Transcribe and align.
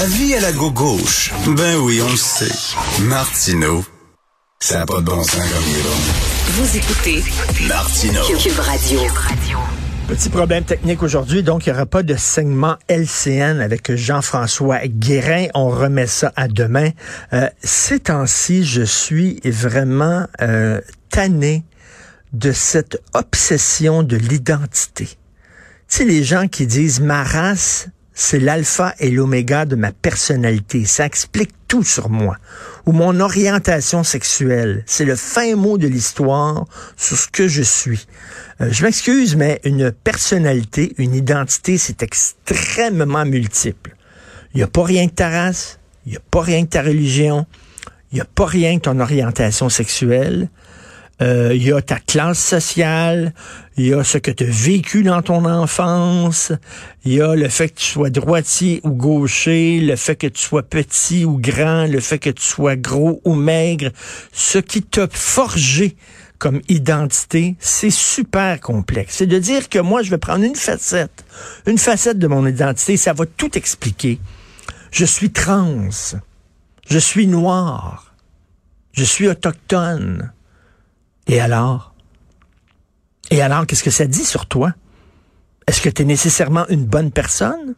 Avis 0.00 0.36
à 0.36 0.40
la 0.40 0.52
gauche. 0.52 1.32
Ben 1.56 1.76
oui, 1.78 2.00
on 2.00 2.08
le 2.08 2.16
sait. 2.16 2.54
Martineau, 3.02 3.84
ça 4.60 4.78
n'a 4.78 4.86
pas 4.86 5.00
de 5.00 5.06
bon 5.06 5.24
sens 5.24 5.34
comme 5.34 5.64
il 5.68 5.76
est 5.76 5.82
bon. 5.82 5.96
Vous 6.52 6.76
écoutez 6.76 7.24
Martineau. 7.66 8.22
Cube 8.38 8.60
Radio. 8.60 9.00
Petit 10.06 10.28
problème 10.28 10.62
technique 10.62 11.02
aujourd'hui, 11.02 11.42
donc 11.42 11.66
il 11.66 11.70
n'y 11.70 11.74
aura 11.76 11.86
pas 11.86 12.04
de 12.04 12.14
segment 12.14 12.76
LCN 12.88 13.60
avec 13.60 13.92
Jean-François 13.92 14.86
Guérin. 14.86 15.46
On 15.54 15.68
remet 15.68 16.06
ça 16.06 16.32
à 16.36 16.46
demain. 16.46 16.90
Euh, 17.32 17.48
ces 17.64 17.98
temps-ci, 17.98 18.64
je 18.64 18.82
suis 18.82 19.40
vraiment 19.44 20.28
euh, 20.40 20.80
tanné 21.10 21.64
de 22.32 22.52
cette 22.52 23.02
obsession 23.14 24.04
de 24.04 24.16
l'identité. 24.16 25.06
Tu 25.06 25.16
sais, 25.88 26.04
les 26.04 26.22
gens 26.22 26.46
qui 26.46 26.68
disent 26.68 27.00
ma 27.00 27.24
race, 27.24 27.88
c'est 28.20 28.40
l'alpha 28.40 28.96
et 28.98 29.12
l'oméga 29.12 29.64
de 29.64 29.76
ma 29.76 29.92
personnalité. 29.92 30.84
Ça 30.86 31.06
explique 31.06 31.52
tout 31.68 31.84
sur 31.84 32.10
moi. 32.10 32.36
Ou 32.84 32.90
mon 32.90 33.20
orientation 33.20 34.02
sexuelle. 34.02 34.82
C'est 34.86 35.04
le 35.04 35.14
fin 35.14 35.54
mot 35.54 35.78
de 35.78 35.86
l'histoire 35.86 36.64
sur 36.96 37.16
ce 37.16 37.28
que 37.28 37.46
je 37.46 37.62
suis. 37.62 38.08
Euh, 38.60 38.70
je 38.72 38.82
m'excuse, 38.84 39.36
mais 39.36 39.60
une 39.62 39.92
personnalité, 39.92 40.94
une 40.98 41.14
identité, 41.14 41.78
c'est 41.78 42.02
extrêmement 42.02 43.24
multiple. 43.24 43.94
Il 44.52 44.56
n'y 44.56 44.64
a 44.64 44.66
pas 44.66 44.82
rien 44.82 45.06
que 45.06 45.14
ta 45.14 45.28
race, 45.28 45.78
il 46.04 46.10
n'y 46.10 46.18
a 46.18 46.22
pas 46.28 46.42
rien 46.42 46.64
que 46.64 46.70
ta 46.70 46.82
religion, 46.82 47.46
il 48.10 48.16
n'y 48.16 48.20
a 48.20 48.26
pas 48.26 48.46
rien 48.46 48.78
que 48.78 48.82
ton 48.82 48.98
orientation 48.98 49.68
sexuelle. 49.68 50.48
Euh, 51.20 51.52
il 51.52 51.64
y 51.64 51.72
a 51.72 51.82
ta 51.82 51.98
classe 51.98 52.38
sociale, 52.38 53.34
il 53.76 53.86
y 53.86 53.94
a 53.94 54.04
ce 54.04 54.18
que 54.18 54.30
tu 54.30 54.44
as 54.44 54.50
vécu 54.50 55.02
dans 55.02 55.20
ton 55.20 55.44
enfance, 55.46 56.52
il 57.04 57.14
y 57.14 57.20
a 57.20 57.34
le 57.34 57.48
fait 57.48 57.70
que 57.70 57.80
tu 57.80 57.86
sois 57.86 58.10
droitier 58.10 58.80
ou 58.84 58.90
gaucher, 58.90 59.80
le 59.80 59.96
fait 59.96 60.14
que 60.14 60.28
tu 60.28 60.40
sois 60.40 60.62
petit 60.62 61.24
ou 61.24 61.36
grand, 61.38 61.86
le 61.86 61.98
fait 61.98 62.20
que 62.20 62.30
tu 62.30 62.44
sois 62.44 62.76
gros 62.76 63.20
ou 63.24 63.34
maigre, 63.34 63.90
ce 64.32 64.58
qui 64.58 64.82
t'a 64.82 65.08
forgé 65.10 65.96
comme 66.38 66.60
identité, 66.68 67.56
c'est 67.58 67.90
super 67.90 68.60
complexe. 68.60 69.16
C'est 69.16 69.26
de 69.26 69.38
dire 69.40 69.68
que 69.68 69.80
moi, 69.80 70.02
je 70.02 70.10
vais 70.10 70.18
prendre 70.18 70.44
une 70.44 70.54
facette, 70.54 71.24
une 71.66 71.78
facette 71.78 72.20
de 72.20 72.28
mon 72.28 72.46
identité, 72.46 72.96
ça 72.96 73.12
va 73.12 73.26
tout 73.26 73.58
expliquer. 73.58 74.20
Je 74.92 75.04
suis 75.04 75.30
trans, 75.30 75.88
je 76.88 76.98
suis 76.98 77.26
noir, 77.26 78.14
je 78.92 79.02
suis 79.02 79.26
autochtone, 79.26 80.32
et 81.28 81.40
alors? 81.40 81.94
Et 83.30 83.42
alors, 83.42 83.66
qu'est-ce 83.66 83.84
que 83.84 83.90
ça 83.90 84.06
dit 84.06 84.24
sur 84.24 84.46
toi? 84.46 84.72
Est-ce 85.66 85.82
que 85.82 85.90
tu 85.90 86.02
es 86.02 86.04
nécessairement 86.04 86.66
une 86.68 86.86
bonne 86.86 87.10
personne? 87.10 87.74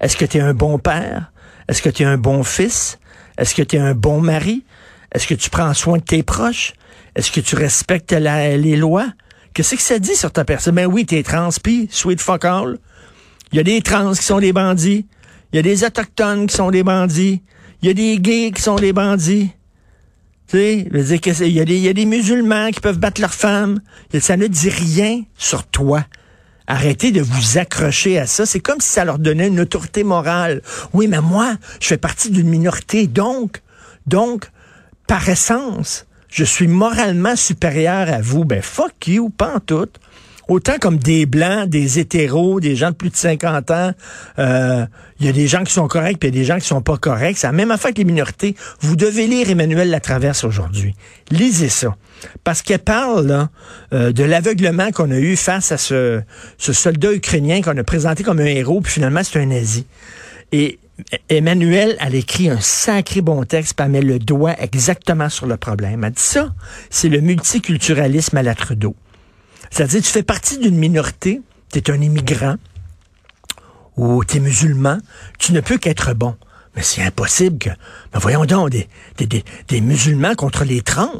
Est-ce 0.00 0.16
que 0.16 0.24
tu 0.24 0.38
es 0.38 0.40
un 0.40 0.54
bon 0.54 0.78
père? 0.78 1.32
Est-ce 1.68 1.82
que 1.82 1.88
tu 1.88 2.04
es 2.04 2.06
un 2.06 2.18
bon 2.18 2.44
fils? 2.44 2.98
Est-ce 3.36 3.54
que 3.54 3.62
tu 3.62 3.76
es 3.76 3.80
un 3.80 3.94
bon 3.94 4.20
mari? 4.20 4.64
Est-ce 5.12 5.26
que 5.26 5.34
tu 5.34 5.50
prends 5.50 5.74
soin 5.74 5.98
de 5.98 6.02
tes 6.02 6.22
proches? 6.22 6.72
Est-ce 7.16 7.32
que 7.32 7.40
tu 7.40 7.56
respectes 7.56 8.12
les 8.12 8.76
lois? 8.76 9.08
Qu'est-ce 9.54 9.74
que 9.74 9.82
ça 9.82 9.98
dit 9.98 10.14
sur 10.14 10.30
ta 10.30 10.44
personne? 10.44 10.74
Ben 10.74 10.86
oui, 10.86 11.06
t'es 11.06 11.22
trans, 11.22 11.48
pis 11.62 11.88
sweet 11.90 12.20
fuck 12.20 12.44
all. 12.44 12.78
Il 13.50 13.56
y 13.56 13.60
a 13.60 13.64
des 13.64 13.80
trans 13.82 14.12
qui 14.12 14.22
sont 14.22 14.38
des 14.38 14.52
bandits. 14.52 15.06
Il 15.52 15.56
y 15.56 15.58
a 15.58 15.62
des 15.62 15.82
autochtones 15.82 16.46
qui 16.46 16.54
sont 16.54 16.70
des 16.70 16.82
bandits. 16.82 17.42
Il 17.82 17.88
y 17.88 17.90
a 17.90 17.94
des 17.94 18.18
gays 18.20 18.52
qui 18.52 18.62
sont 18.62 18.76
des 18.76 18.92
bandits. 18.92 19.50
Tu 20.48 20.56
sais, 20.58 20.88
il 21.40 21.52
y, 21.52 21.60
a 21.60 21.64
des, 21.64 21.78
y 21.78 21.88
a 21.88 21.92
des 21.92 22.06
musulmans 22.06 22.70
qui 22.70 22.80
peuvent 22.80 22.98
battre 22.98 23.20
leurs 23.20 23.34
femmes. 23.34 23.80
Ça 24.20 24.36
ne 24.36 24.46
dit 24.46 24.68
rien 24.68 25.22
sur 25.36 25.64
toi. 25.64 26.04
Arrêtez 26.68 27.12
de 27.12 27.20
vous 27.20 27.58
accrocher 27.58 28.18
à 28.18 28.26
ça. 28.26 28.46
C'est 28.46 28.60
comme 28.60 28.80
si 28.80 28.88
ça 28.88 29.04
leur 29.04 29.18
donnait 29.18 29.48
une 29.48 29.60
autorité 29.60 30.04
morale. 30.04 30.62
Oui, 30.92 31.08
mais 31.08 31.20
moi, 31.20 31.56
je 31.80 31.88
fais 31.88 31.96
partie 31.96 32.30
d'une 32.30 32.48
minorité. 32.48 33.06
Donc, 33.06 33.62
donc, 34.06 34.50
par 35.06 35.28
essence, 35.28 36.06
je 36.28 36.44
suis 36.44 36.68
moralement 36.68 37.36
supérieur 37.36 38.12
à 38.12 38.20
vous. 38.20 38.44
Ben, 38.44 38.62
fuck 38.62 39.06
you, 39.06 39.30
pas 39.30 39.56
en 39.56 39.60
tout 39.60 39.88
autant 40.48 40.78
comme 40.80 40.98
des 40.98 41.26
blancs, 41.26 41.68
des 41.68 41.98
hétéros, 41.98 42.60
des 42.60 42.76
gens 42.76 42.90
de 42.90 42.96
plus 42.96 43.10
de 43.10 43.16
50 43.16 43.70
ans, 43.70 43.92
il 44.38 44.44
euh, 44.44 44.86
y 45.20 45.28
a 45.28 45.32
des 45.32 45.46
gens 45.46 45.64
qui 45.64 45.72
sont 45.72 45.88
corrects, 45.88 46.18
puis 46.18 46.30
des 46.30 46.44
gens 46.44 46.58
qui 46.58 46.66
sont 46.66 46.82
pas 46.82 46.96
corrects. 46.96 47.38
C'est 47.38 47.46
la 47.46 47.52
même 47.52 47.70
affaire 47.70 47.92
que 47.92 47.98
les 47.98 48.04
minorités. 48.04 48.54
Vous 48.80 48.96
devez 48.96 49.26
lire 49.26 49.50
Emmanuel 49.50 49.90
Latraverse 49.90 50.44
aujourd'hui. 50.44 50.94
Lisez 51.30 51.68
ça. 51.68 51.96
Parce 52.44 52.62
qu'elle 52.62 52.78
parle 52.78 53.48
euh, 53.92 54.12
de 54.12 54.24
l'aveuglement 54.24 54.90
qu'on 54.90 55.10
a 55.10 55.18
eu 55.18 55.36
face 55.36 55.72
à 55.72 55.78
ce, 55.78 56.22
ce 56.58 56.72
soldat 56.72 57.12
ukrainien 57.12 57.60
qu'on 57.60 57.76
a 57.76 57.84
présenté 57.84 58.22
comme 58.22 58.38
un 58.38 58.46
héros, 58.46 58.80
puis 58.80 58.92
finalement 58.92 59.22
c'est 59.22 59.38
un 59.38 59.46
nazi. 59.46 59.86
Et 60.52 60.78
Emmanuel, 61.28 61.96
elle 62.00 62.14
écrit 62.14 62.48
un 62.48 62.60
sacré 62.60 63.20
bon 63.20 63.44
texte, 63.44 63.74
puis 63.76 63.84
elle 63.84 63.92
met 63.92 64.00
le 64.00 64.18
doigt 64.18 64.54
exactement 64.58 65.28
sur 65.28 65.46
le 65.46 65.56
problème. 65.56 66.04
Elle 66.04 66.12
dit 66.12 66.22
ça, 66.22 66.54
c'est 66.88 67.08
le 67.08 67.20
multiculturalisme 67.20 68.36
à 68.36 68.42
la 68.42 68.54
Trudeau. 68.54 68.96
C'est-à-dire, 69.70 70.02
tu 70.02 70.10
fais 70.10 70.22
partie 70.22 70.58
d'une 70.58 70.76
minorité, 70.76 71.40
tu 71.72 71.78
es 71.78 71.90
un 71.90 72.00
immigrant 72.00 72.56
ou 73.96 74.24
tu 74.24 74.36
es 74.36 74.40
musulman, 74.40 74.98
tu 75.38 75.52
ne 75.52 75.60
peux 75.60 75.78
qu'être 75.78 76.14
bon. 76.14 76.36
Mais 76.74 76.82
c'est 76.82 77.02
impossible 77.02 77.58
que... 77.58 77.70
Mais 78.12 78.20
voyons 78.20 78.44
donc, 78.44 78.68
des, 78.68 78.86
des, 79.16 79.44
des, 79.68 79.80
musulmans 79.80 80.34
contre 80.34 80.64
les 80.64 80.82
trans, 80.82 81.10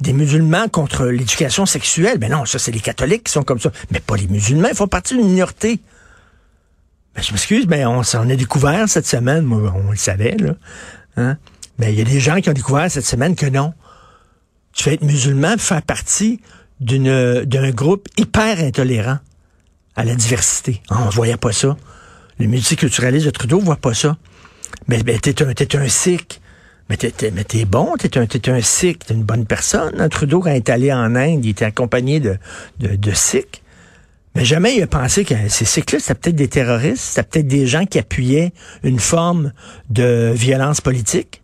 des 0.00 0.12
musulmans 0.12 0.68
contre 0.68 1.06
l'éducation 1.06 1.66
sexuelle. 1.66 2.18
Ben 2.18 2.30
non, 2.30 2.44
ça, 2.44 2.60
c'est 2.60 2.70
les 2.70 2.80
catholiques 2.80 3.24
qui 3.24 3.32
sont 3.32 3.42
comme 3.42 3.58
ça. 3.58 3.72
Mais 3.90 3.98
pas 3.98 4.16
les 4.16 4.28
musulmans, 4.28 4.68
ils 4.68 4.76
font 4.76 4.86
partie 4.86 5.16
d'une 5.16 5.26
minorité. 5.26 5.80
Ben, 7.16 7.22
je 7.22 7.32
m'excuse, 7.32 7.66
mais 7.66 7.84
on 7.86 8.04
s'en 8.04 8.30
a 8.30 8.36
découvert 8.36 8.88
cette 8.88 9.06
semaine, 9.06 9.42
moi, 9.42 9.74
on 9.74 9.90
le 9.90 9.96
savait, 9.96 10.36
là. 10.36 10.54
Hein? 11.16 11.36
Mais 11.78 11.92
il 11.92 11.98
y 11.98 12.02
a 12.02 12.04
des 12.04 12.20
gens 12.20 12.40
qui 12.40 12.48
ont 12.48 12.52
découvert 12.52 12.88
cette 12.88 13.06
semaine 13.06 13.34
que 13.34 13.46
non. 13.46 13.74
Tu 14.72 14.84
fais 14.84 14.94
être 14.94 15.02
musulman, 15.02 15.58
faire 15.58 15.82
partie 15.82 16.40
d'une 16.80 17.44
d'un 17.44 17.70
groupe 17.70 18.08
hyper 18.16 18.60
intolérant 18.60 19.18
à 19.96 20.04
la 20.04 20.14
diversité. 20.14 20.80
Ah, 20.90 20.98
on 21.02 21.06
ne 21.06 21.10
voyait 21.10 21.36
pas 21.36 21.52
ça. 21.52 21.76
Le 22.38 22.46
multiculturalisme 22.46 23.26
de 23.26 23.30
Trudeau 23.30 23.58
ne 23.58 23.64
voit 23.64 23.76
pas 23.76 23.94
ça. 23.94 24.16
Mais, 24.86 25.00
mais 25.04 25.18
t'es 25.18 25.42
un, 25.42 25.50
es 25.50 25.76
un 25.76 25.88
sikh. 25.88 26.40
Mais 26.88 26.96
t'es, 26.96 27.12
mais 27.32 27.44
t'es 27.44 27.64
bon, 27.64 27.96
t'es 27.98 28.16
un, 28.16 28.26
t'es 28.26 28.48
un 28.48 28.62
sikh, 28.62 29.04
t'es 29.04 29.14
une 29.14 29.24
bonne 29.24 29.44
personne. 29.44 30.00
Hein. 30.00 30.08
Trudeau, 30.08 30.40
quand 30.40 30.50
il 30.50 30.56
est 30.56 30.70
allé 30.70 30.92
en 30.92 31.14
Inde, 31.16 31.44
il 31.44 31.50
était 31.50 31.64
accompagné 31.64 32.20
de, 32.20 32.38
de, 32.78 32.96
de 32.96 33.12
sikhs. 33.12 33.62
Mais 34.34 34.44
jamais 34.44 34.76
il 34.76 34.82
a 34.82 34.86
pensé 34.86 35.24
que 35.24 35.34
ces 35.48 35.64
sikhs-là, 35.64 35.98
c'était 35.98 36.14
peut-être 36.14 36.36
des 36.36 36.48
terroristes, 36.48 37.02
c'était 37.02 37.24
peut-être 37.24 37.48
des 37.48 37.66
gens 37.66 37.84
qui 37.84 37.98
appuyaient 37.98 38.52
une 38.84 39.00
forme 39.00 39.52
de 39.90 40.32
violence 40.34 40.80
politique. 40.80 41.42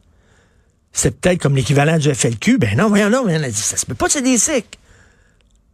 C'est 0.93 1.21
peut-être 1.21 1.41
comme 1.41 1.57
l'équivalent 1.57 1.99
du 1.99 2.15
FLQ. 2.15 2.59
Ben 2.59 2.79
non, 2.79 2.89
voyons, 2.89 3.11
non, 3.11 3.27
ça 3.51 3.77
se 3.77 3.85
peut 3.85 3.95
pas, 3.95 4.09
c'est 4.09 4.23
des 4.23 4.39
sikhs. 4.39 4.79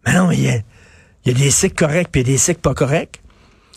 Mais 0.06 0.14
non, 0.14 0.30
il 0.30 0.42
y 0.42 0.50
a, 0.50 1.32
des 1.32 1.50
cycles 1.50 1.74
corrects 1.74 2.08
puis 2.10 2.22
y 2.22 2.24
a 2.24 2.26
des 2.26 2.38
cycles 2.38 2.60
pas 2.60 2.74
corrects. 2.74 3.20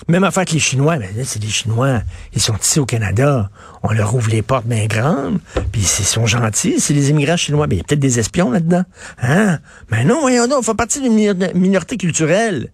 Même 0.08 0.24
affaire 0.24 0.44
que 0.44 0.52
les 0.52 0.60
Chinois, 0.60 0.98
ben 0.98 1.10
c'est 1.24 1.40
des 1.40 1.48
Chinois, 1.48 2.02
ils 2.34 2.42
sont 2.42 2.58
ici 2.58 2.80
au 2.80 2.86
Canada, 2.86 3.50
on 3.84 3.92
leur 3.94 4.14
ouvre 4.14 4.30
les 4.30 4.42
portes 4.42 4.66
bien 4.66 4.86
grandes, 4.86 5.40
puis 5.72 5.82
ils 5.82 6.06
sont 6.06 6.26
gentils, 6.26 6.80
c'est 6.80 6.94
les 6.94 7.10
immigrants 7.10 7.38
chinois, 7.38 7.68
ben 7.68 7.76
il 7.76 7.78
y 7.78 7.82
a 7.82 7.84
peut-être 7.86 8.02
des 8.02 8.20
espions 8.20 8.52
là-dedans. 8.52 8.84
Hein? 9.22 9.60
Mais 9.92 10.04
non, 10.04 10.20
voyons 10.20 10.48
donc, 10.48 10.60
on 10.60 10.62
fait 10.64 10.74
partie 10.74 11.00
d'une 11.00 11.14
minorité 11.54 11.96
culturelle, 11.96 12.70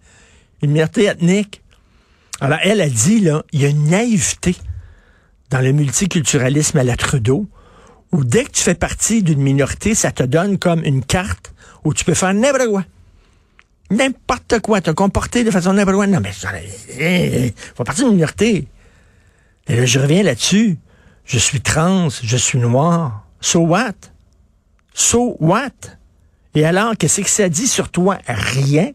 une 0.62 0.72
minorité 0.72 1.04
ethnique. 1.04 1.62
Alors 2.40 2.58
elle 2.64 2.80
a 2.80 2.88
dit, 2.88 3.20
là, 3.20 3.44
il 3.52 3.60
y 3.60 3.66
a 3.66 3.68
une 3.68 3.90
naïveté 3.90 4.56
dans 5.50 5.60
le 5.60 5.70
multiculturalisme 5.72 6.78
à 6.78 6.84
la 6.84 6.96
Trudeau, 6.96 7.46
où 8.12 8.24
dès 8.24 8.44
que 8.44 8.50
tu 8.50 8.62
fais 8.62 8.74
partie 8.74 9.22
d'une 9.22 9.40
minorité, 9.40 9.94
ça 9.94 10.10
te 10.10 10.24
donne 10.24 10.58
comme 10.58 10.82
une 10.84 11.04
carte 11.04 11.52
où 11.84 11.94
tu 11.94 12.04
peux 12.04 12.14
faire 12.14 12.34
n'importe 12.34 12.68
quoi 12.68 12.84
n'importe 13.90 14.60
quoi, 14.60 14.80
te 14.80 14.90
comporter 14.90 15.44
de 15.44 15.50
façon 15.50 15.72
n'importe 15.72 15.96
quoi. 15.96 16.06
Non, 16.06 16.20
mais 16.20 16.30
il 16.98 17.52
faut 17.74 17.84
partir 17.84 18.04
d'une 18.06 18.14
minorité. 18.14 18.68
Et 19.68 19.76
là, 19.76 19.84
je 19.84 19.98
reviens 19.98 20.22
là-dessus. 20.22 20.78
Je 21.24 21.38
suis 21.38 21.60
trans, 21.60 22.08
je 22.08 22.36
suis 22.36 22.58
noir. 22.58 23.24
So 23.40 23.60
what? 23.60 23.94
So 24.94 25.36
what? 25.40 25.70
Et 26.54 26.64
alors, 26.64 26.96
qu'est-ce 26.96 27.20
que 27.20 27.28
ça 27.28 27.48
dit 27.48 27.68
sur 27.68 27.88
toi? 27.90 28.18
Rien. 28.26 28.90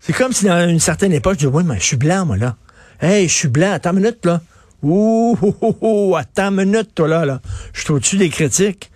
C'est 0.00 0.12
comme 0.12 0.32
si 0.32 0.44
dans 0.46 0.68
une 0.68 0.80
certaine 0.80 1.12
époque, 1.12 1.34
je 1.34 1.46
dis, 1.46 1.54
oui, 1.54 1.62
mais 1.64 1.78
je 1.78 1.84
suis 1.84 1.96
blanc, 1.96 2.26
moi, 2.26 2.36
là. 2.36 2.56
Hey, 3.00 3.28
je 3.28 3.34
suis 3.34 3.48
blanc, 3.48 3.72
attends 3.72 3.92
une 3.92 4.00
minute, 4.00 4.24
là. 4.26 4.42
Ouh, 4.82 5.38
oh, 5.40 5.56
oh, 5.60 5.76
oh, 5.80 6.16
attends 6.16 6.48
une 6.48 6.70
minute, 6.70 6.94
toi, 6.94 7.08
là, 7.08 7.24
là. 7.24 7.40
Je 7.72 7.82
suis 7.82 7.92
au-dessus 7.92 8.16
des 8.16 8.28
critiques. 8.28 8.90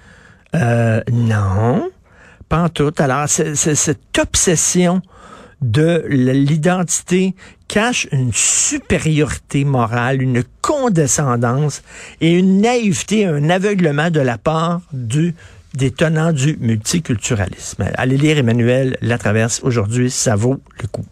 Euh, 0.55 1.01
non. 1.13 1.91
Pas 2.49 2.65
en 2.65 2.69
tout. 2.69 2.93
Alors, 2.99 3.29
cette 3.29 4.19
obsession 4.19 5.03
de 5.61 6.05
l'identité 6.09 7.35
cache 7.67 8.07
une 8.13 8.33
supériorité 8.33 9.65
morale, 9.65 10.23
une 10.23 10.43
condescendance 10.63 11.83
et 12.21 12.33
une 12.33 12.61
naïveté, 12.61 13.27
un 13.27 13.51
aveuglement 13.51 14.11
de 14.11 14.21
la 14.21 14.39
part 14.39 14.81
du 14.93 15.35
des 15.75 15.91
tenants 15.91 16.33
du 16.33 16.57
multiculturalisme. 16.61 17.85
Allez 17.95 18.17
lire 18.17 18.39
Emmanuel 18.39 18.97
Latraverse 19.03 19.61
aujourd'hui, 19.63 20.11
ça 20.11 20.35
vaut 20.35 20.61
le 20.81 20.89
coup. 20.89 21.05